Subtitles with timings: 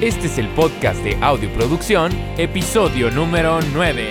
[0.00, 4.08] Este es el podcast de Audioproducción, episodio número 9.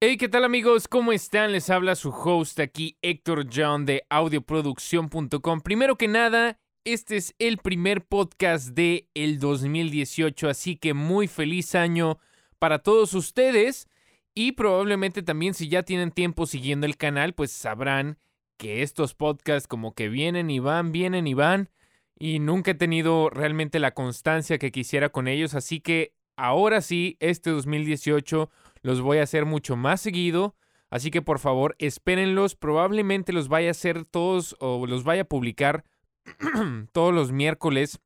[0.00, 0.88] Hey, ¿qué tal amigos?
[0.88, 1.52] ¿Cómo están?
[1.52, 5.60] Les habla su host aquí, Héctor John de audioproducción.com.
[5.60, 11.76] Primero que nada, este es el primer podcast de el 2018, así que muy feliz
[11.76, 12.18] año
[12.58, 13.88] para todos ustedes
[14.34, 18.18] y probablemente también si ya tienen tiempo siguiendo el canal, pues sabrán
[18.56, 21.70] que estos podcasts como que vienen y van, vienen y van
[22.18, 27.16] y nunca he tenido realmente la constancia que quisiera con ellos, así que ahora sí,
[27.20, 28.50] este 2018
[28.82, 30.54] los voy a hacer mucho más seguido.
[30.88, 32.54] Así que por favor, espérenlos.
[32.54, 35.84] Probablemente los vaya a hacer todos o los vaya a publicar
[36.92, 38.00] todos los miércoles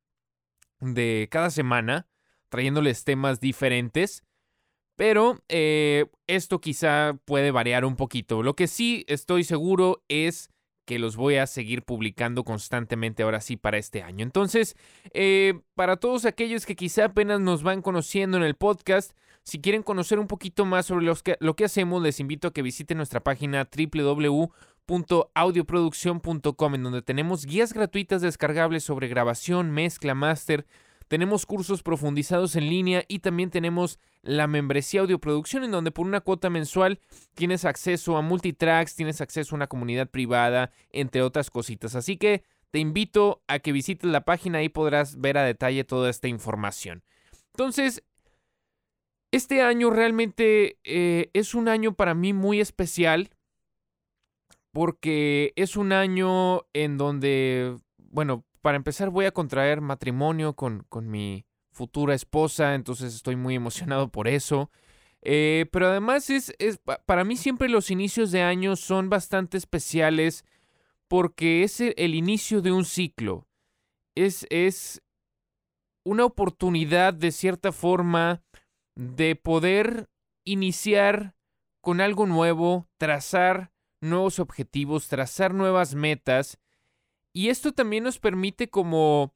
[0.81, 2.09] de cada semana,
[2.49, 4.25] trayéndoles temas diferentes.
[5.01, 8.43] Pero eh, esto quizá puede variar un poquito.
[8.43, 10.51] Lo que sí estoy seguro es
[10.85, 14.23] que los voy a seguir publicando constantemente ahora sí para este año.
[14.23, 14.77] Entonces,
[15.15, 19.83] eh, para todos aquellos que quizá apenas nos van conociendo en el podcast, si quieren
[19.83, 23.67] conocer un poquito más sobre lo que hacemos, les invito a que visiten nuestra página
[23.75, 30.67] www.audioproducción.com en donde tenemos guías gratuitas descargables sobre grabación, mezcla, máster,
[31.11, 36.21] tenemos cursos profundizados en línea y también tenemos la membresía audioproducción en donde por una
[36.21, 37.01] cuota mensual
[37.35, 41.97] tienes acceso a multitracks, tienes acceso a una comunidad privada, entre otras cositas.
[41.97, 46.11] Así que te invito a que visites la página y podrás ver a detalle toda
[46.11, 47.03] esta información.
[47.55, 48.05] Entonces,
[49.33, 53.31] este año realmente eh, es un año para mí muy especial
[54.71, 61.09] porque es un año en donde, bueno, para empezar voy a contraer matrimonio con, con
[61.11, 64.71] mi futura esposa, entonces estoy muy emocionado por eso.
[65.23, 70.45] Eh, pero además es, es, para mí siempre los inicios de año son bastante especiales
[71.09, 73.47] porque es el inicio de un ciclo.
[74.15, 75.03] Es, es
[76.05, 78.43] una oportunidad de cierta forma
[78.95, 80.09] de poder
[80.45, 81.35] iniciar
[81.81, 86.59] con algo nuevo, trazar nuevos objetivos, trazar nuevas metas
[87.33, 89.35] y esto también nos permite como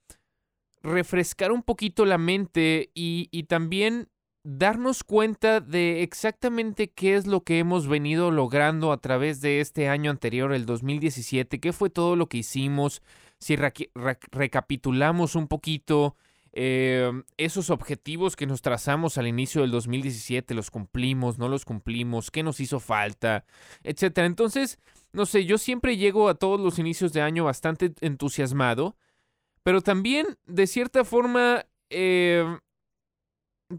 [0.82, 4.08] refrescar un poquito la mente y, y, también
[4.44, 9.88] darnos cuenta de exactamente qué es lo que hemos venido logrando a través de este
[9.88, 13.02] año anterior, el 2017, qué fue todo lo que hicimos,
[13.38, 16.16] si recapitulamos un poquito
[16.56, 22.30] eh, esos objetivos que nos trazamos al inicio del 2017, los cumplimos, no los cumplimos,
[22.30, 23.44] qué nos hizo falta,
[23.82, 24.28] etcétera.
[24.28, 24.78] Entonces,
[25.12, 28.96] no sé, yo siempre llego a todos los inicios de año bastante entusiasmado,
[29.64, 32.44] pero también, de cierta forma, eh,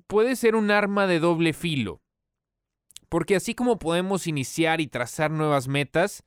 [0.07, 2.02] puede ser un arma de doble filo.
[3.07, 6.25] Porque así como podemos iniciar y trazar nuevas metas,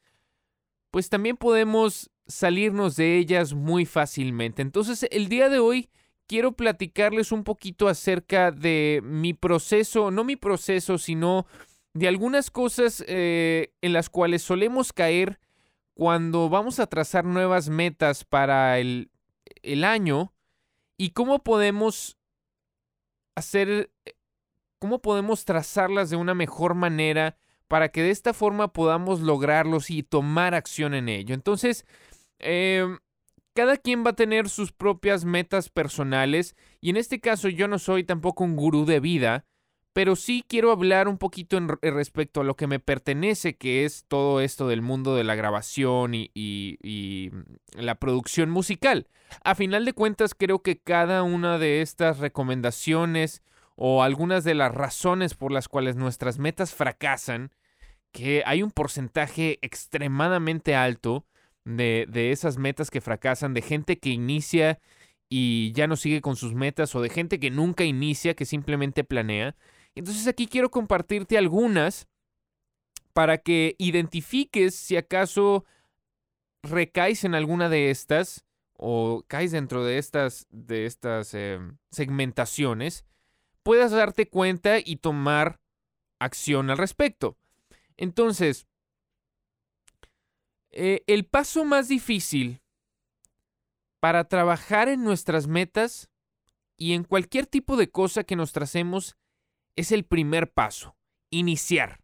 [0.91, 4.63] pues también podemos salirnos de ellas muy fácilmente.
[4.63, 5.91] Entonces, el día de hoy
[6.29, 11.47] quiero platicarles un poquito acerca de mi proceso, no mi proceso, sino
[11.95, 15.41] de algunas cosas eh, en las cuales solemos caer
[15.95, 19.11] cuando vamos a trazar nuevas metas para el,
[19.63, 20.33] el año
[20.97, 22.19] y cómo podemos
[23.35, 23.91] hacer,
[24.79, 27.37] cómo podemos trazarlas de una mejor manera
[27.69, 31.35] para que de esta forma podamos lograrlos y tomar acción en ello.
[31.35, 31.87] Entonces,
[32.39, 32.87] eh,
[33.55, 37.79] cada quien va a tener sus propias metas personales y en este caso yo no
[37.79, 39.45] soy tampoco un gurú de vida,
[39.93, 44.05] pero sí quiero hablar un poquito en, respecto a lo que me pertenece, que es
[44.07, 49.09] todo esto del mundo de la grabación y, y, mm, la producción musical.
[49.43, 53.43] A final de cuentas, creo que cada una de estas recomendaciones
[53.75, 57.51] o algunas de las razones por las cuales nuestras metas fracasan,
[58.13, 61.27] que hay un porcentaje extremadamente alto,
[61.77, 64.81] de, esas metas que fracasan, de gente que inicia
[65.29, 69.05] y ya no sigue con sus metas o de gente que nunca inicia, que simplemente
[69.05, 69.57] planea.
[69.95, 72.09] Entonces aquí quiero compartirte algunas
[73.13, 75.65] para que identifiques si acaso
[76.63, 78.45] recaes en alguna de estas
[78.75, 83.05] o caes dentro de estas, de estas em, segmentaciones,
[83.65, 85.61] puedas darte cuenta y tomar
[86.21, 87.37] acción al respecto.
[87.97, 88.68] Entonces,
[90.71, 92.61] eh, el paso más difícil
[94.01, 96.09] para trabajar en nuestras metas
[96.77, 99.17] y en cualquier tipo de cosa que nos tracemos
[99.77, 100.97] es el primer paso,
[101.31, 102.01] iniciar.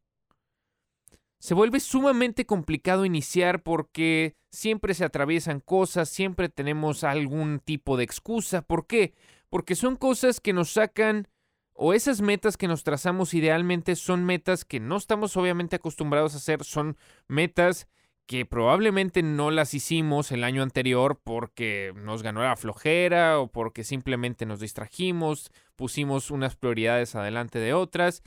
[1.38, 8.05] Se vuelve sumamente complicado iniciar porque siempre se atraviesan cosas, siempre tenemos algún tipo de
[8.05, 8.62] excusa.
[8.62, 9.14] ¿Por qué?
[9.50, 11.28] Porque son cosas que nos sacan
[11.75, 16.38] o esas metas que nos trazamos idealmente son metas que no estamos obviamente acostumbrados a
[16.38, 16.96] hacer, son
[17.26, 17.88] metas
[18.26, 23.85] que probablemente no las hicimos el año anterior porque nos ganó la flojera o porque
[23.85, 28.23] simplemente nos distrajimos, pusimos unas prioridades adelante de otras.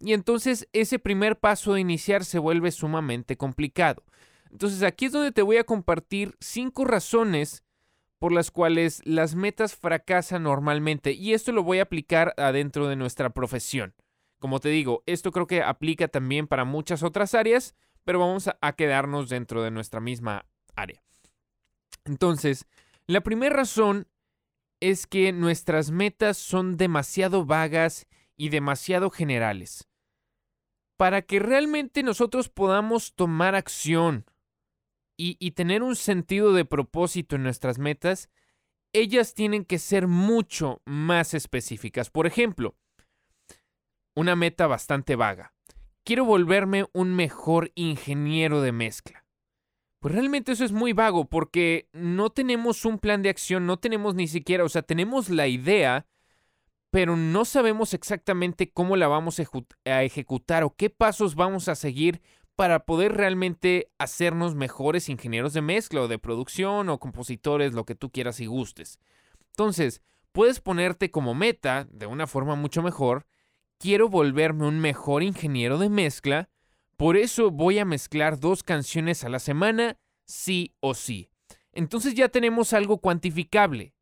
[0.00, 4.04] Y entonces ese primer paso de iniciar se vuelve sumamente complicado.
[4.50, 7.64] Entonces aquí es donde te voy a compartir cinco razones
[8.18, 11.12] por las cuales las metas fracasan normalmente.
[11.12, 13.94] Y esto lo voy a aplicar adentro de nuestra profesión.
[14.38, 17.74] Como te digo, esto creo que aplica también para muchas otras áreas,
[18.04, 20.46] pero vamos a, quedarnos dentro de nuestra misma
[20.76, 21.02] área.
[22.04, 22.66] Entonces,
[23.06, 24.06] la primera razón
[24.80, 28.06] es que nuestras metas son demasiado vagas
[28.36, 29.88] y demasiado generales.
[30.96, 34.24] Para que realmente nosotros podamos tomar acción
[35.20, 38.30] y, tener un sentido de propósito en nuestras metas,
[38.92, 42.08] ellas tienen que ser mucho más específicas.
[42.08, 42.76] Por ejemplo,
[44.14, 45.54] una meta bastante vaga.
[46.08, 49.26] Quiero volverme un mejor ingeniero de mezcla.
[50.00, 54.14] Pues realmente eso es muy vago porque no tenemos un plan de acción, no tenemos
[54.14, 56.06] ni siquiera, o sea, tenemos la idea,
[56.88, 62.22] pero no sabemos exactamente cómo la vamos a ejecutar o qué pasos vamos a seguir
[62.56, 67.94] para poder realmente hacernos mejores ingenieros de mezcla o de producción o compositores, lo que
[67.94, 68.98] tú quieras y gustes.
[69.50, 70.00] Entonces,
[70.32, 73.26] puedes ponerte como meta, de una forma mucho mejor,
[73.78, 76.50] quiero volverme un mejor ingeniero de mezcla,
[76.96, 81.30] por eso voy a mezclar dos canciones a la semana, sí o sí.
[81.72, 83.94] Entonces ya tenemos algo cuantificable.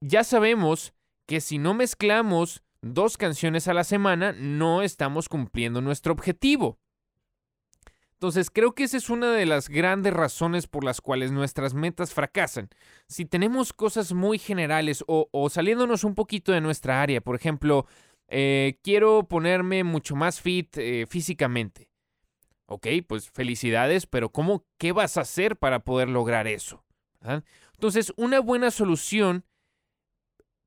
[0.00, 0.92] Ya sabemos
[1.26, 6.78] que si no mezclamos dos canciones a la semana, no estamos cumpliendo nuestro objetivo.
[8.14, 12.12] Entonces creo que esa es una de las grandes razones por las cuales nuestras metas
[12.14, 12.70] fracasan.
[13.06, 17.86] Si tenemos cosas muy generales o, o saliéndonos un poquito de nuestra área, por ejemplo,
[18.28, 21.90] eh, quiero ponerme mucho más fit eh, físicamente.
[22.66, 26.84] Ok, pues felicidades, pero ¿cómo, qué vas a hacer para poder lograr eso?
[27.74, 29.44] Entonces, una buena solución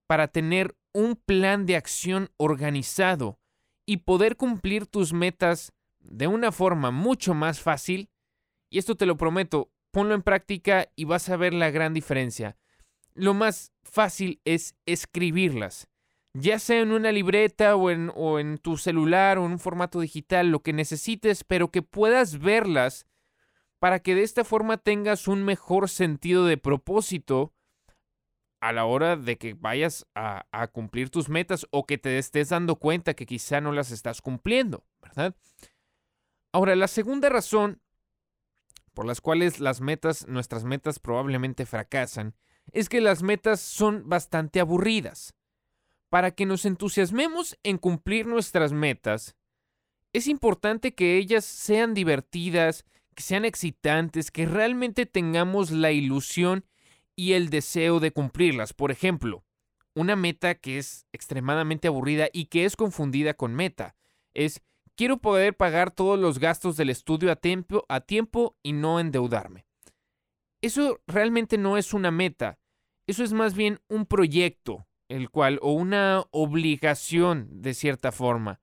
[0.08, 3.40] para tener un plan de acción organizado
[3.86, 8.10] y poder cumplir tus metas de una forma mucho más fácil,
[8.70, 12.58] y esto te lo prometo, ponlo en práctica y vas a ver la gran diferencia.
[13.14, 15.88] Lo más fácil es escribirlas
[16.40, 20.62] ya sea en una libreta o en, tu celular o en un formato digital, lo
[20.62, 23.08] que necesites, pero que puedas verlas
[23.80, 27.54] para que de esta forma tengas un mejor sentido de propósito
[28.60, 32.50] a la hora de que vayas a, a, cumplir tus metas o que te estés
[32.50, 35.36] dando cuenta que quizá no las estás cumpliendo, ¿verdad?
[36.52, 37.82] Ahora, la segunda razón
[38.94, 42.34] por las cuales las metas, nuestras metas probablemente fracasan,
[42.72, 45.37] es que las metas son bastante aburridas.
[46.10, 49.36] Para que nos entusiasmemos en cumplir nuestras metas,
[50.14, 56.66] es importante que ellas sean divertidas, que sean excitantes, que realmente tengamos la ilusión
[57.16, 58.74] y el deseo de cumplirlas.
[58.74, 59.44] Por ejemplo,
[59.96, 63.96] una meta que es extremadamente aburrida y que es confundida con meta
[64.34, 64.62] es
[64.96, 69.66] quiero poder pagar todos los gastos del estudio a tiempo, a tiempo y no endeudarme.
[70.62, 72.60] Eso realmente no es una meta,
[73.08, 78.60] eso es más bien un proyecto, el cual, o una obligación de cierta forma,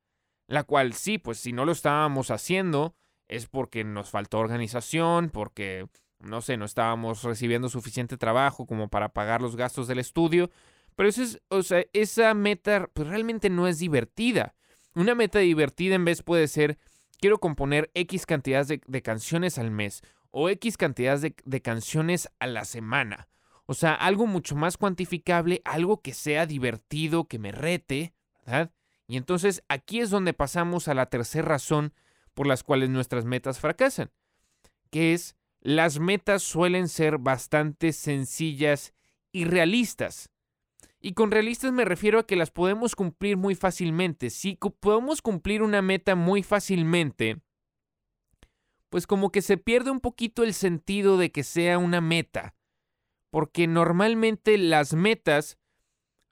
[0.47, 2.95] la cual sí, pues si no lo estábamos haciendo,
[3.29, 5.87] es porque nos faltó organización, porque,
[6.21, 10.51] no sé, no estábamos recibiendo suficiente trabajo como para pagar los gastos del estudio,
[10.97, 14.55] pero eso es, o sea, esa meta pues realmente no es divertida.
[14.95, 16.79] Una meta divertida en vez puede ser,
[17.19, 22.65] quiero componer X cantidades de, canciones al mes o X cantidades de canciones a la
[22.65, 23.29] semana
[23.67, 28.73] o sea, algo mucho más cuantificable, algo que sea divertido, que me rete, ¿verdad?
[29.07, 31.95] Y entonces aquí es donde pasamos a la tercera razón
[32.35, 34.11] por las cuales nuestras metas fracasan,
[34.91, 38.93] que es las metas suelen ser bastante sencillas
[39.33, 40.31] y realistas.
[41.01, 44.31] Y con realistas me refiero a que las podemos cumplir muy fácilmente.
[44.31, 47.41] Si podemos cumplir una meta muy fácilmente,
[48.89, 52.55] pues como que se pierde un poquito el sentido de que sea una meta
[53.35, 55.59] porque normalmente las metas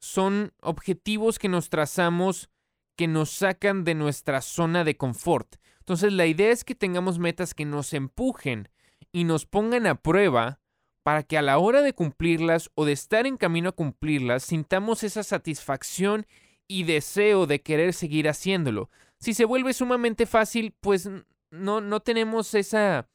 [0.01, 2.49] son objetivos que nos trazamos
[2.97, 5.57] que nos sacan de nuestra zona de confort.
[5.81, 8.69] Entonces la idea es que tengamos metas que nos empujen
[9.11, 10.61] y nos pongan a prueba
[11.03, 15.03] para que a la hora de cumplirlas o de estar en camino a cumplirlas sintamos
[15.03, 16.25] esa satisfacción
[16.69, 18.91] y deseo de querer seguir haciéndolo.
[19.19, 21.11] Si se vuelve sumamente fácil, pues
[21.51, 23.09] no, no tenemos esa,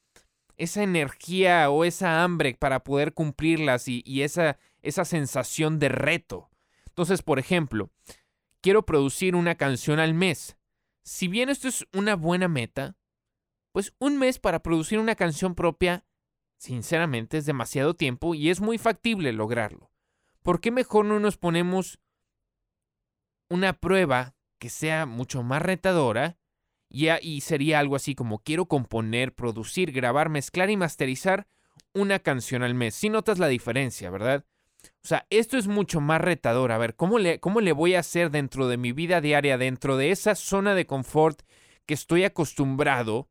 [0.57, 6.49] esa energía o esa hambre para poder cumplirlas y, esa, esa sensación de reto.
[6.87, 7.91] Entonces, por ejemplo,
[8.61, 10.57] quiero producir una canción al mes.
[11.03, 12.97] Si bien esto es una buena meta,
[13.71, 16.05] pues un mes para producir una canción propia,
[16.57, 19.91] sinceramente es demasiado tiempo y es muy factible lograrlo.
[20.41, 21.99] ¿Por qué mejor no nos ponemos
[23.49, 26.37] una prueba que sea mucho más retadora
[26.89, 31.47] y, y sería algo así como quiero componer, producir, grabar, mezclar y masterizar
[31.93, 32.95] una canción al mes.
[32.95, 34.45] Si notas la diferencia, ¿verdad?
[35.03, 36.71] O sea, esto es mucho más retador.
[36.71, 39.97] A ver, ¿cómo le, ¿cómo le voy a hacer dentro de mi vida diaria, dentro
[39.97, 41.41] de esa zona de confort
[41.85, 43.29] que estoy acostumbrado?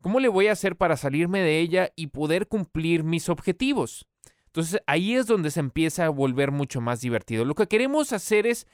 [0.00, 4.06] ¿Cómo le voy a hacer para salirme de ella y poder cumplir mis objetivos?
[4.46, 7.44] Entonces ahí es donde se empieza a volver mucho más divertido.
[7.44, 8.66] Lo que queremos hacer es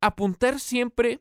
[0.00, 1.20] apuntar siempre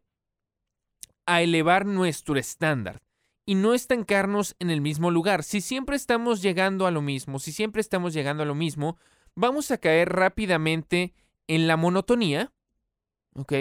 [1.25, 3.01] a elevar nuestro estándar
[3.45, 5.43] y no estancarnos en el mismo lugar.
[5.43, 8.97] Si siempre estamos llegando a lo mismo, si siempre estamos llegando a lo mismo,
[9.35, 11.13] vamos a caer rápidamente
[11.47, 12.53] en la monotonía,
[13.33, 13.53] ¿ok?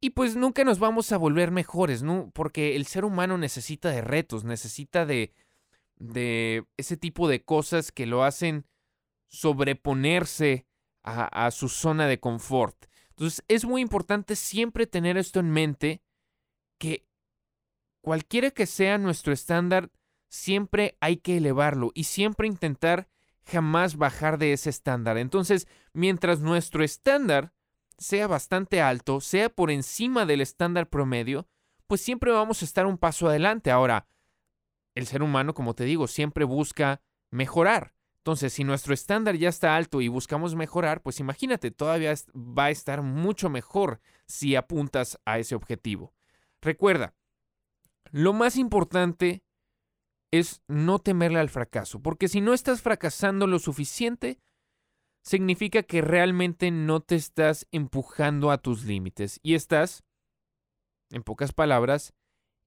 [0.00, 2.30] Y pues nunca nos vamos a volver mejores, ¿no?
[2.32, 5.32] Porque el ser humano necesita de retos, necesita de,
[5.96, 8.66] de ese tipo de cosas que lo hacen
[9.28, 10.66] sobreponerse
[11.02, 12.86] a, a su zona de confort.
[13.10, 16.02] Entonces es muy importante siempre tener esto en mente,
[16.78, 17.06] que
[18.00, 19.90] cualquiera que sea nuestro estándar,
[20.28, 23.08] siempre hay que elevarlo y siempre intentar
[23.44, 25.18] jamás bajar de ese estándar.
[25.18, 27.52] Entonces, mientras nuestro estándar
[27.96, 31.48] sea bastante alto, sea por encima del estándar promedio,
[31.86, 33.70] pues siempre vamos a estar un paso adelante.
[33.70, 34.06] Ahora,
[34.94, 37.94] el ser humano, como te digo, siempre busca mejorar.
[38.18, 42.70] Entonces, si nuestro estándar ya está alto y buscamos mejorar, pues imagínate, todavía va a
[42.70, 46.12] estar mucho mejor si apuntas a ese objetivo.
[46.60, 47.14] Recuerda,
[48.10, 49.42] lo más importante
[50.30, 54.38] es no temerle al fracaso, porque si no estás fracasando lo suficiente,
[55.22, 60.04] significa que realmente no te estás empujando a tus límites y estás,
[61.10, 62.14] en pocas palabras,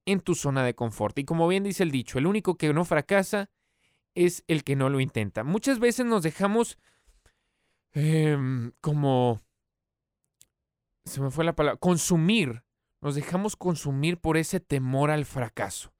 [0.06, 1.18] en tu zona de confort.
[1.18, 3.50] Y como bien dice el dicho, el único que no fracasa
[4.14, 5.44] es el que no lo intenta.
[5.44, 6.78] Muchas veces nos dejamos
[7.92, 9.40] em, como...
[11.04, 11.78] Se me fue la palabra.
[11.78, 12.62] Consumir.
[13.02, 15.92] Nos dejamos consumir por ese temor al fracaso.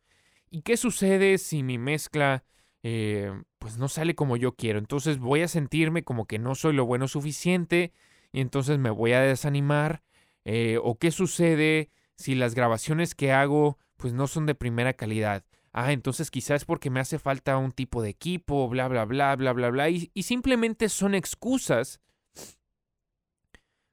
[0.51, 2.45] ¿Y qué sucede si mi mezcla
[2.85, 4.79] eh, pues no sale como yo quiero?
[4.79, 7.93] Entonces voy a sentirme como que no soy lo bueno suficiente
[8.33, 10.03] y entonces me voy a desanimar.
[10.45, 15.45] Eh, ¿O qué sucede si las grabaciones que hago pues no son de primera calidad?
[15.73, 19.53] Ah, entonces quizás porque me hace falta un tipo de equipo, bla, bla, bla, bla,
[19.53, 19.91] bla, bla.
[19.91, 22.01] Y, y simplemente son excusas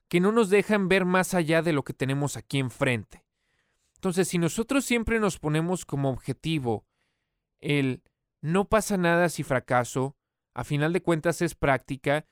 [0.10, 3.24] que no nos dejan ver más allá de lo que tenemos aquí enfrente.
[3.96, 6.86] Entonces, si nosotros siempre nos ponemos como objetivo
[7.60, 8.02] el
[8.42, 10.16] no pasa nada si fracaso,
[10.54, 12.26] a final de cuentas es práctica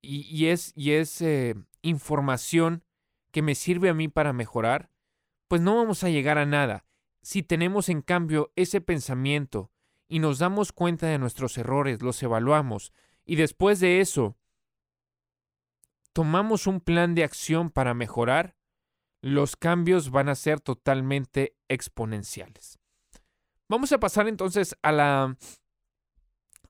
[0.00, 0.74] y, es,
[1.22, 2.84] eh, información
[3.30, 4.90] que me sirve a mí para mejorar,
[5.48, 6.84] pues no vamos a llegar a nada.
[7.22, 9.70] Si tenemos en cambio ese pensamiento
[10.06, 12.92] y nos damos cuenta de nuestros errores, los evaluamos
[13.24, 14.36] y después de eso
[16.14, 18.56] tomamos un plan de acción para mejorar,
[19.20, 22.78] los cambios van a ser totalmente exponenciales.
[23.68, 25.36] Vamos a pasar entonces a la,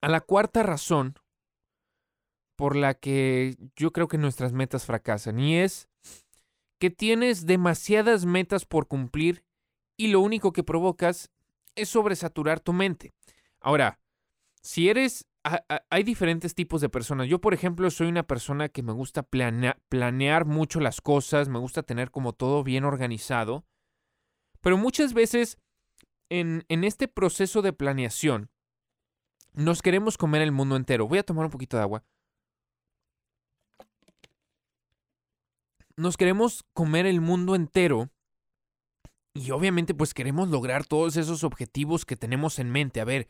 [0.00, 1.18] a la cuarta razón
[2.56, 5.88] por la que yo creo que nuestras metas fracasan y es
[6.78, 9.44] que tienes demasiadas metas por cumplir
[9.96, 11.30] y lo único que provocas
[11.74, 13.12] es sobresaturar tu mente.
[13.60, 14.00] Ahora,
[14.62, 17.28] si eres hay diferentes tipos de personas.
[17.28, 21.82] Yo, por ejemplo, soy una persona que me gusta planear mucho las cosas, me gusta
[21.82, 23.66] tener como todo bien organizado,
[24.60, 25.58] pero muchas veces
[26.30, 28.50] en, en este proceso de planeación
[29.52, 31.06] nos queremos comer el mundo entero.
[31.06, 32.04] Voy a tomar un poquito de agua.
[35.96, 38.10] Nos queremos comer el mundo entero
[39.34, 43.00] y obviamente pues queremos lograr todos esos objetivos que tenemos en mente.
[43.00, 43.26] A ver,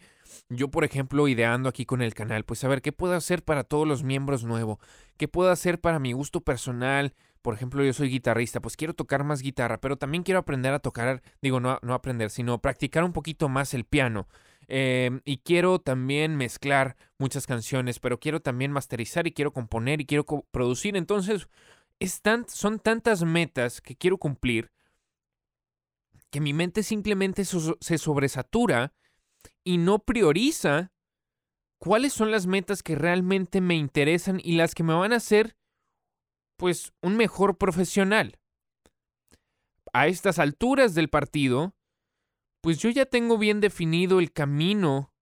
[0.50, 3.64] yo por ejemplo ideando aquí con el canal, pues a ver, ¿qué puedo hacer para
[3.64, 4.78] todos los miembros nuevos?
[5.16, 7.14] ¿Qué puedo hacer para mi gusto personal?
[7.40, 10.78] Por ejemplo, yo soy guitarrista, pues quiero tocar más guitarra, pero también quiero aprender a
[10.78, 14.28] tocar, digo, no, no aprender, sino practicar un poquito más el piano.
[14.68, 20.06] Em, y quiero también mezclar muchas canciones, pero quiero también masterizar y quiero componer y
[20.06, 20.96] quiero producir.
[20.96, 21.48] Entonces,
[22.48, 24.70] son tantas metas que quiero cumplir
[26.34, 28.92] que mi mente simplemente se sobresatura
[29.62, 30.90] y no prioriza
[31.78, 35.56] cuáles son las metas que realmente me interesan y las que me van a hacer,
[36.56, 38.40] pues, un mejor profesional.
[39.92, 41.76] A estas alturas del partido,
[42.62, 45.14] pues yo ya tengo bien definido el camino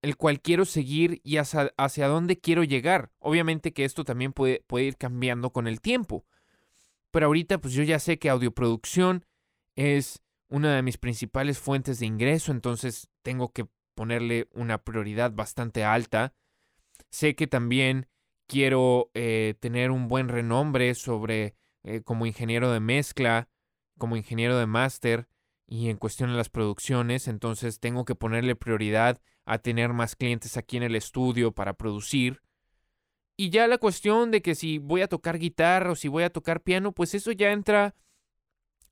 [0.00, 3.12] el cual quiero seguir y hacia, hacia dónde quiero llegar.
[3.18, 6.24] Obviamente que esto también puede, puede ir cambiando con el tiempo.
[7.10, 9.26] Pero ahorita pues yo ya sé que audioproducción
[9.80, 15.84] es una de mis principales fuentes de ingreso, entonces tengo que ponerle una prioridad bastante
[15.84, 16.34] alta.
[17.10, 18.06] Sé que también
[18.46, 23.48] quiero eh, tener un buen renombre sobre eh, como ingeniero de mezcla,
[23.96, 25.28] como ingeniero de máster
[25.66, 30.56] y en cuestión de las producciones, entonces tengo que ponerle prioridad a tener más clientes
[30.56, 32.42] aquí en el estudio para producir.
[33.36, 36.30] Y ya la cuestión de que si voy a tocar guitarra o si voy a
[36.30, 37.94] tocar piano, pues eso ya entra,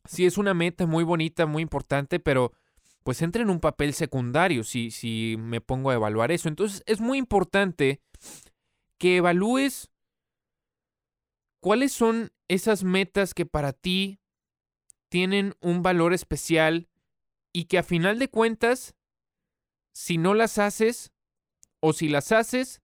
[0.09, 2.53] si es una meta muy bonita, muy importante, pero
[3.03, 6.49] pues entra en un papel secundario si, si me pongo a evaluar eso.
[6.49, 8.01] Entonces es muy importante
[8.97, 9.91] que evalúes
[11.61, 14.19] cuáles son esas metas que para ti
[15.11, 16.89] tienen un valor especial
[17.53, 18.95] y que a final de cuentas,
[19.93, 21.13] si no las haces
[21.81, 22.81] o si las haces,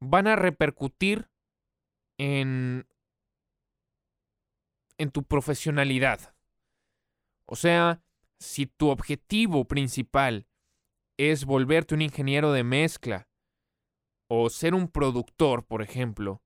[0.00, 1.28] van a repercutir
[2.16, 2.86] en,
[4.96, 6.31] en tu profesionalidad.
[7.52, 8.00] O sea,
[8.38, 10.46] si tu objetivo principal
[11.18, 13.28] es volverte un ingeniero de mezcla
[14.26, 16.42] o ser un productor, por ejemplo,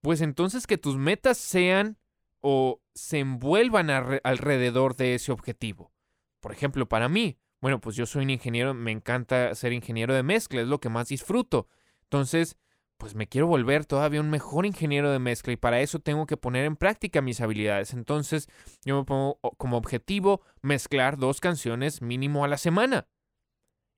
[0.00, 1.98] pues entonces que tus metas sean
[2.40, 5.92] o se envuelvan alrededor de ese objetivo.
[6.40, 10.24] Por ejemplo, para mí, bueno, pues yo soy un ingeniero, me encanta ser ingeniero de
[10.24, 11.68] mezcla, es lo que más disfruto.
[12.02, 12.56] Entonces,
[12.98, 16.36] pues me quiero volver todavía un mejor ingeniero de mezcla y para eso tengo que
[16.36, 17.94] poner en práctica mis habilidades.
[17.94, 18.48] Entonces,
[18.84, 23.06] yo me pongo como objetivo mezclar dos canciones mínimo a la semana.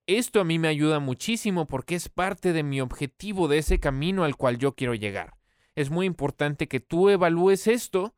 [0.06, 4.24] Esto a mí me ayuda muchísimo porque es parte de mi objetivo, de ese camino
[4.24, 5.34] al cual yo quiero llegar.
[5.74, 8.14] Es muy importante que tú evalúes esto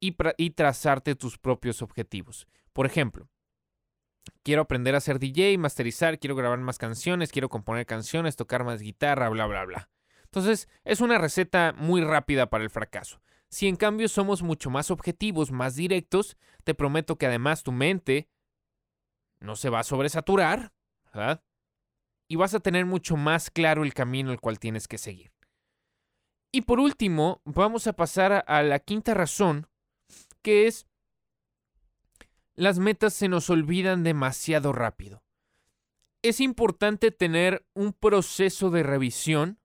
[0.00, 2.46] y, trazarte tus propios objetivos.
[2.72, 3.28] Por ejemplo,
[4.42, 8.80] quiero aprender a ser DJ, masterizar, quiero grabar más canciones, quiero componer canciones, tocar más
[8.80, 9.90] guitarra, bla, bla, bla.
[10.24, 13.20] Entonces, es una receta muy rápida para el fracaso.
[13.48, 18.28] Si en cambio somos mucho más objetivos, más directos, te prometo que además tu mente
[19.38, 20.72] no se va a sobresaturar,
[21.12, 21.44] ¿verdad?
[22.26, 25.32] Y vas a tener mucho más claro el camino el cual tienes que seguir.
[26.50, 29.68] Y por último, vamos a pasar a la quinta razón
[30.42, 30.86] que es
[32.56, 35.22] las metas se nos olvidan demasiado rápido.
[36.22, 39.58] Es importante tener un proceso de revisión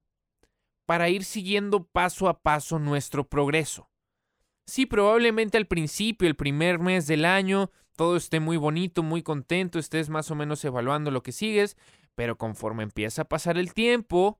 [0.86, 3.90] para ir siguiendo paso a paso nuestro progreso.
[4.66, 9.80] Sí, probablemente al principio, el primer mes del año, todo esté muy bonito, muy contento,
[9.80, 11.78] estés más o menos evaluando lo que sigues,
[12.16, 14.40] pero conforme empieza a pasar el tiempo,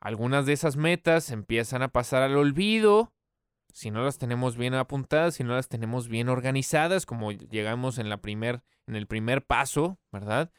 [0.00, 3.12] algunas de esas metas empiezan a pasar al olvido
[3.72, 8.08] si no las tenemos bien apuntadas, si no las tenemos bien organizadas, como llegamos en,
[8.08, 10.50] la primer, en el primer paso, ¿verdad?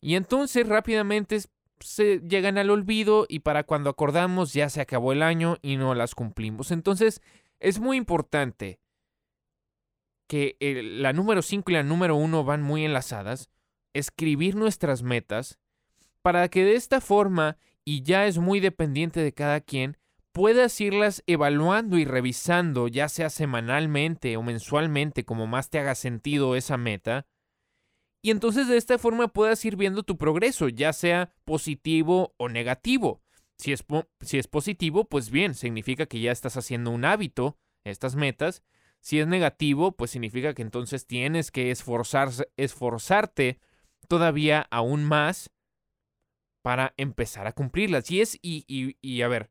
[0.00, 1.40] Y entonces rápidamente
[1.80, 5.94] se llegan al olvido y para cuando acordamos ya se acabó el año y no
[5.94, 6.70] las cumplimos.
[6.70, 7.20] Entonces
[7.60, 8.80] es muy importante
[10.26, 10.56] que
[10.98, 13.50] la número 5 y la número 1 van muy enlazadas,
[13.92, 15.58] escribir nuestras metas
[16.22, 19.98] para que de esta forma, y ya es muy dependiente de cada quien,
[20.32, 26.56] puedas irlas evaluando y revisando, ya sea semanalmente o mensualmente, como más te haga sentido
[26.56, 27.26] esa meta.
[28.22, 33.22] Y entonces de esta forma puedas ir viendo tu progreso, ya sea positivo o negativo.
[33.58, 33.84] Si es,
[34.20, 38.62] si es positivo, pues bien, significa que ya estás haciendo un hábito, estas metas.
[39.00, 43.58] Si es negativo, pues significa que entonces tienes que esforzarse, esforzarte
[44.08, 45.50] todavía aún más
[46.62, 48.10] para empezar a cumplirlas.
[48.10, 49.50] Y es, y, y, y a ver,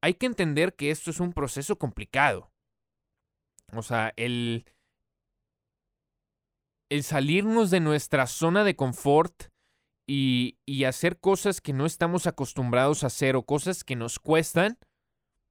[0.00, 2.50] hay que entender que esto es un proceso complicado.
[3.72, 4.64] O sea, el,
[6.88, 9.44] el salirnos de nuestra zona de confort
[10.06, 14.78] y, y, hacer cosas que no estamos acostumbrados a hacer o cosas que nos cuestan,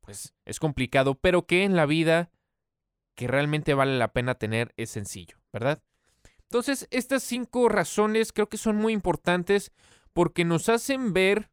[0.02, 2.30] pues es complicado, pero que en la vida
[3.16, 5.82] que realmente vale la pena tener es sencillo, ¿verdad?
[6.44, 9.72] Entonces, estas cinco razones creo que son muy importantes
[10.14, 11.52] porque nos hacen ver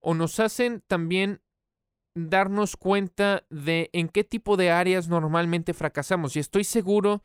[0.00, 1.40] o nos hacen también
[2.16, 6.34] darnos cuenta de en qué tipo de áreas normalmente fracasamos.
[6.34, 7.22] Y estoy seguro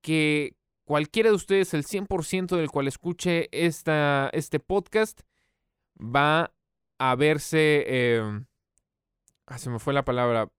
[0.00, 5.20] que cualquiera de ustedes, el 100% del cual escuche esta, este podcast,
[5.98, 6.54] va
[6.98, 7.84] a verse...
[7.86, 8.40] Eh,
[9.58, 10.50] se me fue la palabra.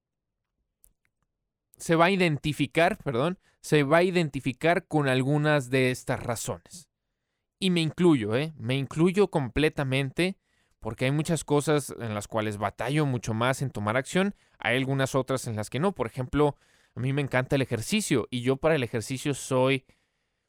[1.78, 6.88] Se va a identificar, perdón, se va a identificar con algunas de estas razones.
[7.60, 8.54] Y me incluyo, ¿eh?
[8.58, 10.38] Me incluyo completamente
[10.80, 15.16] porque hay muchas cosas en las cuales batallo mucho más en tomar acción, hay algunas
[15.16, 15.94] otras en las que no.
[15.94, 16.58] Por ejemplo,
[16.96, 19.86] a mí me encanta el ejercicio y yo para el ejercicio soy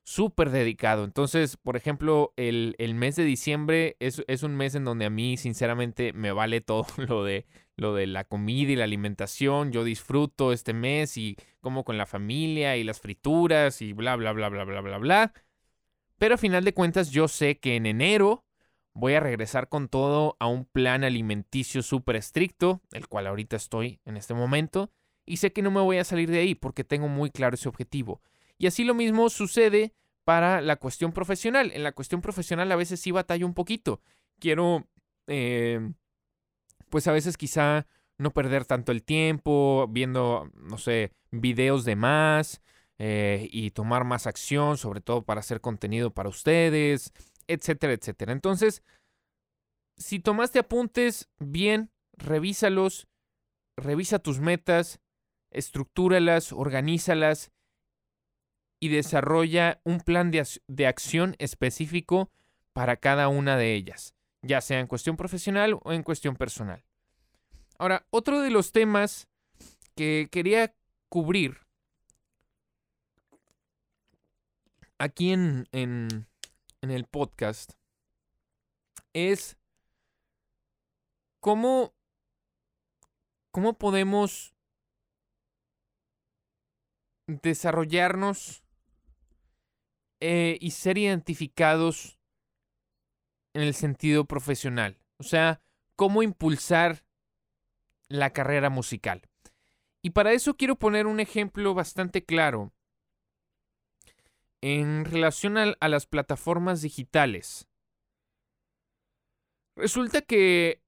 [0.07, 1.05] súper dedicado.
[1.05, 5.37] Entonces, por ejemplo, el, mes de diciembre es, es, un mes en donde a mí,
[5.37, 7.45] sinceramente, me vale todo lo de,
[7.77, 9.73] lo de la comida y la alimentación.
[9.73, 14.33] Yo disfruto este mes y como con la familia y las frituras y bla, bla,
[14.33, 15.33] bla, bla, bla, bla, bla.
[16.19, 18.46] Pero a final de cuentas, yo sé que en enero
[18.97, 24.01] voy a regresar con todo a un plan alimenticio súper estricto, el cual ahorita estoy
[24.07, 24.91] en este momento,
[25.27, 27.69] y sé que no me voy a salir de ahí porque tengo muy claro ese
[27.69, 28.23] objetivo.
[28.57, 29.93] Y así lo mismo sucede
[30.25, 31.73] para la cuestión profesional.
[31.75, 34.01] En la cuestión profesional a veces sí batallo un poquito.
[34.39, 34.89] Quiero,
[35.27, 35.93] eh,
[36.89, 42.63] pues a veces quizá no perder tanto el tiempo viendo, no sé, videos de más
[42.99, 47.13] eh, y tomar más acción, sobre todo para hacer contenido para ustedes,
[47.49, 48.33] etcétera, etcétera.
[48.33, 48.83] Entonces,
[49.97, 53.07] si tomaste apuntes, bien, revísalos,
[53.77, 55.01] revisa tus metas,
[55.51, 57.51] estructúralas, organízalas
[58.79, 62.31] y desarrolla un plan de, acción específico
[62.73, 66.85] para cada una de ellas, ya sea en cuestión profesional o en cuestión personal.
[67.79, 69.29] Ahora, otro de los temas
[69.95, 70.75] que quería
[71.09, 71.61] cubrir
[74.99, 76.27] aquí en, en,
[76.83, 77.73] en el podcast
[79.13, 79.57] es
[81.41, 81.95] cómo,
[83.51, 84.55] cómo podemos
[87.27, 88.63] desarrollarnos
[90.21, 92.19] eh, y ser identificados
[93.55, 94.99] en el sentido profesional.
[95.19, 95.63] O sea,
[95.97, 97.05] cómo impulsar
[98.09, 99.23] la carrera musical.
[100.03, 102.73] Y para eso quiero poner un ejemplo bastante claro
[104.75, 107.69] en relación a, las plataformas digitales.
[109.77, 110.83] Resulta que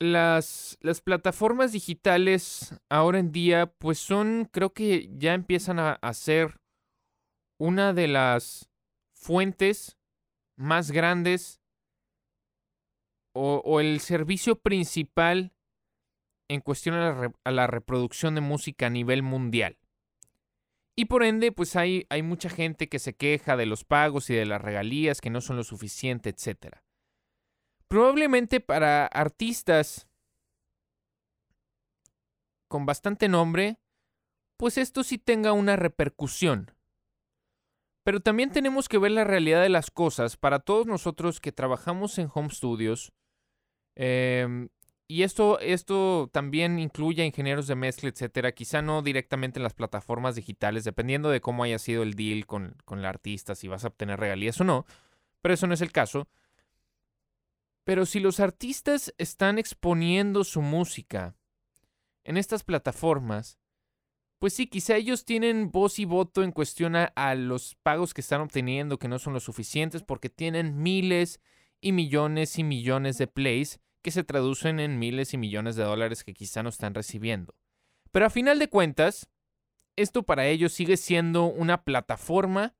[0.00, 6.60] las, plataformas digitales ahora en día, pues son, creo que ya empiezan a, a ser
[7.58, 8.70] una de las
[9.12, 9.98] fuentes
[10.56, 11.60] más grandes
[13.34, 15.52] o, el servicio principal
[16.48, 16.94] en cuestión
[17.44, 19.76] a la, reproducción de música a nivel mundial.
[21.00, 24.34] Y por ende, pues hay, hay mucha gente que se queja de los pagos y
[24.34, 26.76] de las regalías que no son lo suficiente, etc.
[27.88, 30.06] Probablemente para artistas
[32.68, 33.78] con bastante nombre,
[34.58, 36.70] pues esto sí tenga una repercusión.
[38.04, 42.18] Pero también tenemos que ver la realidad de las cosas para todos nosotros que trabajamos
[42.18, 43.14] en home studios.
[43.96, 44.68] Em,
[45.10, 48.52] y esto, esto también incluye a ingenieros de mezcla, etcétera.
[48.52, 52.76] Quizá no directamente en las plataformas digitales, dependiendo de cómo haya sido el deal con,
[52.84, 54.86] con el artista, si vas a obtener regalías o no.
[55.42, 56.28] Pero eso no es el caso.
[57.82, 61.34] Pero si los artistas están exponiendo su música
[62.22, 63.58] en estas plataformas,
[64.38, 68.42] pues sí, quizá ellos tienen voz y voto en cuestión a, los pagos que están
[68.42, 71.40] obteniendo, que no son lo suficientes, porque tienen miles
[71.80, 76.24] y millones y millones de plays que se traducen en miles y millones de dólares
[76.24, 77.54] que quizá no están recibiendo.
[78.12, 79.28] Pero a final de cuentas,
[79.96, 82.74] esto para ellos sigue siendo una plataforma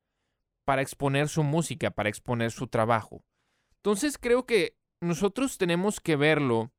[0.65, 3.25] para exponer su música, para exponer su trabajo.
[3.77, 6.73] Entonces creo que nosotros tenemos que verlo.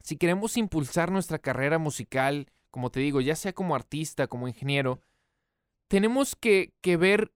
[0.00, 5.00] Si queremos impulsar nuestra carrera musical, como te digo, ya sea como artista, como ingeniero,
[5.88, 7.32] tenemos que, ver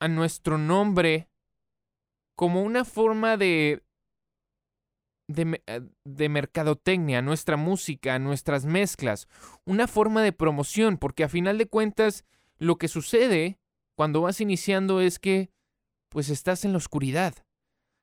[0.00, 1.28] a nuestro nombre
[2.34, 3.82] como una forma de,
[5.32, 9.28] de, eh, de, mercadotecnia, nuestra música, nuestras mezclas,
[9.64, 12.24] una forma de promoción, porque a final de cuentas
[12.58, 13.58] lo que sucede
[13.96, 15.50] cuando vas iniciando es que
[16.08, 17.34] pues estás en la oscuridad.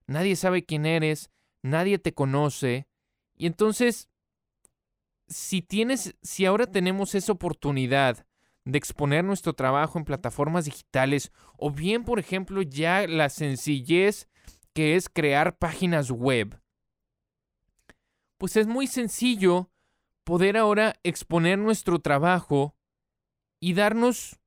[0.08, 1.30] Nadie sabe quién eres,
[1.62, 2.88] nadie te conoce,
[3.36, 4.10] y entonces
[5.30, 8.26] si tienes, si ahora tenemos esa oportunidad
[8.66, 14.28] de exponer nuestro trabajo en plataformas digitales, o bien, por ejemplo, ya la sencillez
[14.74, 16.60] que es crear páginas web,
[18.40, 19.70] pues es muy sencillo
[20.24, 22.76] poder ahora exponer nuestro trabajo
[23.60, 24.40] y darnos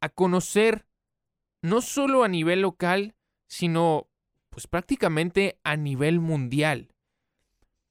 [0.00, 0.86] a conocer
[1.62, 3.14] no solo a nivel local,
[3.46, 4.08] sino
[4.48, 6.94] pues prácticamente a nivel mundial.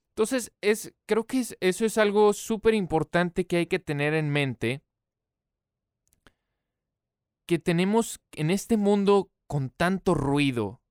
[0.09, 4.81] Entonces, es, creo que eso es algo súper importante que hay que tener en mente.
[7.45, 10.81] Que tenemos en este mundo con tanto ruido,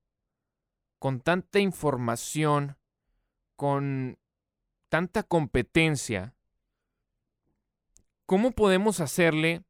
[1.01, 2.77] con tanta información,
[3.57, 4.19] con
[4.95, 6.37] tanta competencia,
[8.27, 9.65] ¿cómo podemos hacerle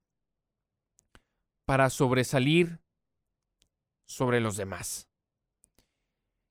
[1.64, 2.82] para sobresalir
[4.04, 5.08] sobre los demás?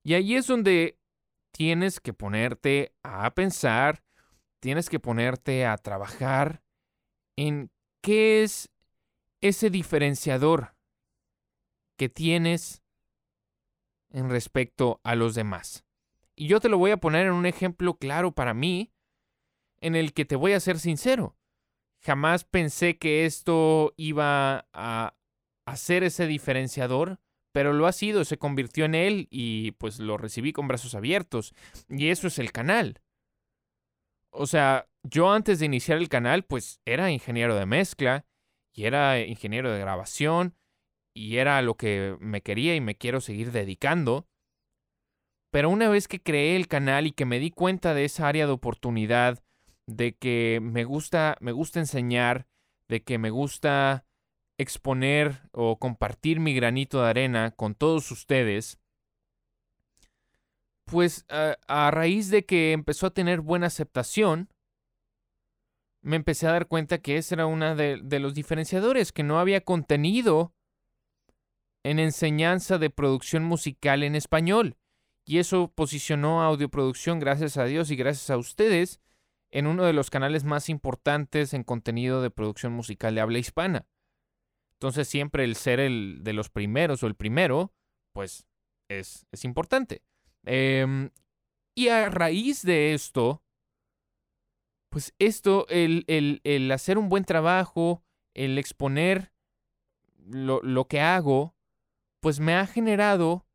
[0.02, 0.98] Y ahí es donde
[1.52, 4.04] tienes que ponerte a pensar,
[4.60, 6.64] tienes que ponerte a trabajar
[7.36, 7.70] en
[8.02, 8.72] qué es
[9.42, 10.76] ese diferenciador
[11.96, 12.82] que tienes
[14.10, 15.86] en respecto a los demás.
[16.36, 18.92] Y yo te lo voy a poner en un ejemplo claro para mí,
[19.80, 21.38] en el que te voy a ser sincero.
[22.02, 25.16] Jamás pensé que esto iba a
[25.66, 27.20] hacer ese diferenciador,
[27.54, 31.54] pero lo ha sido, se convirtió en él y pues lo recibí con brazos abiertos.
[31.88, 33.02] Y eso es el canal.
[34.32, 38.26] O sea, yo antes de iniciar el canal, pues era ingeniero de mezcla
[38.74, 40.56] y era ingeniero de grabación
[41.14, 44.28] y era lo que me quería y me quiero seguir dedicando.
[45.54, 48.48] Pero una vez que creé el canal y que me di cuenta de esa área
[48.48, 49.44] de oportunidad,
[49.86, 52.48] de que me gusta, me gusta enseñar,
[52.90, 54.04] de que me gusta
[54.58, 58.80] exponer o compartir mi granito de arena con todos ustedes,
[60.86, 64.50] pues a, raíz de que empezó a tener buena aceptación,
[66.02, 69.40] me empecé a dar cuenta que ese era uno de, de los diferenciadores, que no
[69.40, 70.56] había contenido
[71.86, 74.78] en enseñanza de producción musical en español.
[75.26, 79.00] Y eso posicionó a Audioproducción, gracias a Dios y gracias a ustedes,
[79.52, 83.88] en uno de los canales más importantes en contenido de producción musical de habla hispana.
[84.74, 87.72] Entonces siempre el ser el de los primeros o el primero,
[88.12, 88.48] pues
[88.90, 90.02] es, es importante.
[90.44, 91.12] Em,
[91.76, 93.44] y a raíz de esto,
[94.90, 99.32] pues esto, el, el, hacer un buen trabajo, el exponer
[100.18, 101.56] lo, lo que hago,
[102.20, 103.46] pues me ha generado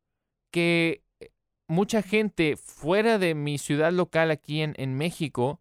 [0.50, 1.04] que
[1.68, 5.60] mucha gente fuera de mi ciudad local aquí en, México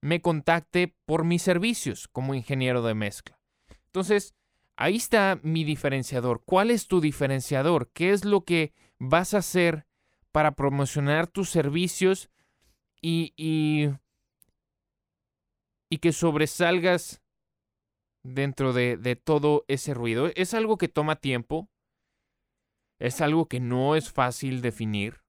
[0.00, 3.38] me contacte por mis servicios como ingeniero de mezcla.
[3.86, 4.34] Entonces,
[4.76, 6.42] ahí está mi diferenciador.
[6.44, 7.90] ¿Cuál es tu diferenciador?
[7.92, 9.86] ¿Qué es lo que vas a hacer
[10.32, 12.30] para promocionar tus servicios
[13.00, 13.90] y, y,
[15.88, 17.22] y que sobresalgas
[18.22, 20.30] dentro de, de, todo ese ruido?
[20.34, 21.68] Es algo que toma tiempo,
[22.98, 25.22] es algo que no es fácil definir.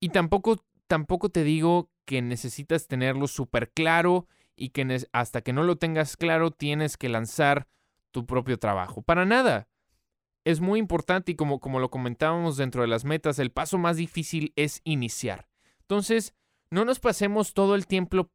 [0.00, 4.26] Y tampoco, tampoco te digo que necesitas tenerlo súper claro
[4.56, 7.68] y que hasta que no lo tengas claro tienes que lanzar
[8.10, 9.02] tu propio trabajo.
[9.02, 9.68] Para nada.
[10.44, 13.96] Es muy importante y como, como lo comentábamos dentro de las metas, el paso más
[13.96, 15.48] difícil es iniciar.
[15.82, 16.34] Entonces,
[16.68, 18.28] no nos pasemos todo el tiempo,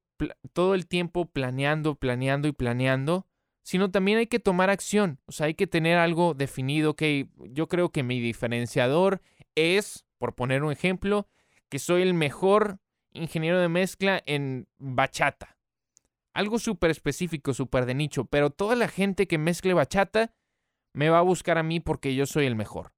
[0.54, 3.27] todo el tiempo planeando, planeando y planeando,
[3.68, 5.20] sino también hay que tomar acción.
[5.26, 6.96] O sea, hay que tener algo definido.
[6.96, 9.22] Que yo creo que mi diferenciador
[9.56, 11.28] es, por poner un ejemplo,
[11.68, 12.80] que soy el mejor
[13.12, 15.58] ingeniero de mezcla en bachata.
[16.34, 20.34] Algo súper específico, súper de nicho, pero toda la gente que mezcle bachata
[20.94, 22.94] me va a buscar a mí porque yo soy el mejor.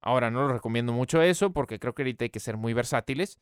[0.00, 3.40] Ahora, no lo recomiendo mucho eso porque creo que ahorita hay que ser muy versátiles,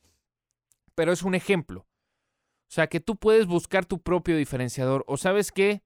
[0.95, 1.81] pero es un ejemplo.
[1.81, 5.05] O sea, que tú puedes buscar tu propio diferenciador.
[5.07, 5.83] O sabes qué,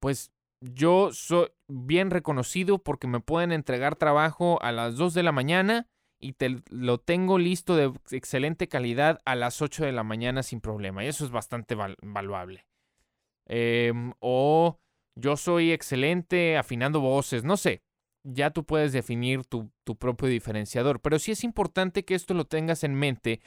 [0.00, 5.32] pues yo soy bien reconocido porque me pueden entregar trabajo a las 2 de la
[5.32, 5.86] mañana
[6.18, 10.60] y te lo tengo listo de excelente calidad a las 8 de la mañana sin
[10.60, 11.04] problema.
[11.04, 12.66] Y eso es bastante valuable.
[13.46, 14.78] Em, o
[15.14, 17.82] yo soy excelente afinando voces, no sé.
[18.24, 21.00] Ya tú puedes definir tu, tu propio diferenciador.
[21.00, 23.40] Pero sí es importante que esto lo tengas en mente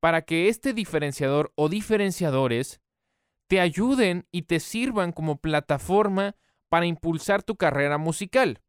[0.00, 2.80] para que este diferenciador o diferenciadores
[3.52, 6.36] te ayuden y te sirvan como plataforma
[6.70, 8.62] para impulsar tu carrera musical.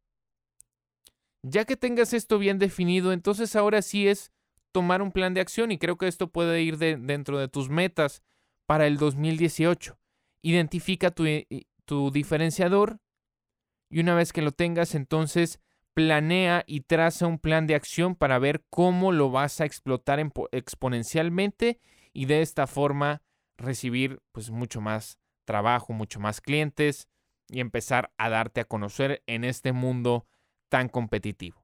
[1.42, 4.30] Ya que tengas esto bien definido, entonces ahora sí es
[4.72, 8.22] tomar un plan de acción y creo que esto puede ir dentro de tus metas
[8.66, 9.98] para el 2018.
[10.42, 11.46] Identifica tu, eh,
[11.86, 12.98] tu diferenciador
[13.88, 15.60] y una vez que lo tengas, entonces
[15.94, 20.20] planea y traza un plan de acción para ver cómo lo vas a explotar
[20.52, 21.80] exponencialmente
[22.12, 23.22] y de esta forma
[23.56, 27.08] recibir pues mucho más trabajo, mucho más clientes
[27.48, 30.26] y empezar a darte a conocer en este mundo
[30.68, 31.62] tan competitivo.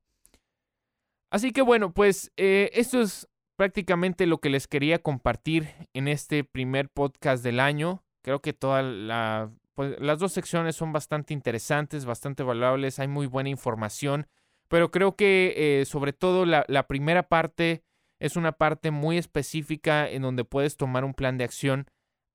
[1.31, 6.45] Así que bueno, pues eh, esto es prácticamente lo que les quería compartir en este
[6.45, 8.05] primer podcast del año.
[8.23, 8.85] Creo que todas
[9.75, 14.27] pues, las dos secciones son bastante interesantes, bastante valuables, hay muy buena información,
[14.69, 17.83] pero creo que eh, sobre todo la primera parte
[18.21, 21.87] es una parte muy específica en donde puedes tomar un plan de acción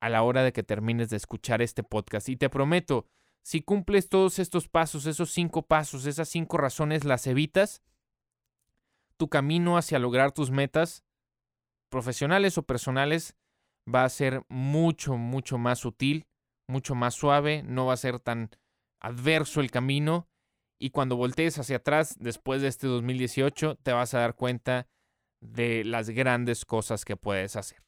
[0.01, 2.27] a la hora de que termines de escuchar este podcast.
[2.27, 3.05] Y te prometo,
[3.43, 7.81] si cumples todos estos pasos, esos cinco pasos, esas cinco razones las evitas,
[9.17, 11.05] tu camino hacia lograr tus metas
[11.89, 13.37] profesionales o personales
[13.87, 16.27] va a ser mucho, mucho más sutil,
[16.67, 18.49] mucho más suave, no va a ser tan
[18.99, 20.27] adverso el camino
[20.79, 24.87] y cuando voltees hacia atrás después de este 2018 te vas a dar cuenta
[25.41, 27.79] de las grandes cosas que puedes hacer.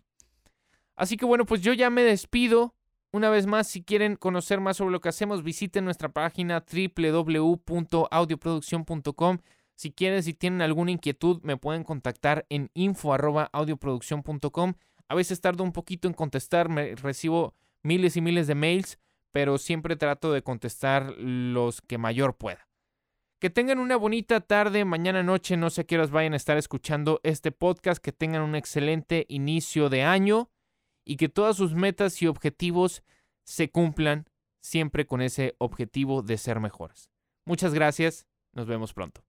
[0.96, 2.76] Así que bueno, pues yo ya me despido
[3.14, 9.38] Una vez más, si quieren conocer más sobre lo que hacemos, visiten nuestra página www.audioproducción.com.
[9.76, 14.74] Si quieren, si tienen alguna inquietud, me pueden contactar en info.audioproducción.com.
[15.08, 19.00] A veces tardo un poquito en contestar, me recibo miles y miles de mails,
[19.32, 22.66] pero siempre trato de contestar los que mayor pueda.
[23.39, 26.58] Que tengan una bonita tarde, mañana noche, no sé a qué horas vayan a estar
[26.58, 30.50] escuchando este podcast, que tengan un excelente inicio de año
[31.06, 33.04] y que todas sus metas y objetivos
[33.43, 34.26] se cumplan
[34.60, 37.12] siempre con ese objetivo de ser mejores.
[37.45, 39.27] Muchas gracias, nos vemos pronto.